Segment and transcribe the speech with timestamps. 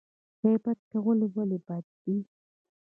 [0.41, 2.17] غیبت کول ولې بد دي؟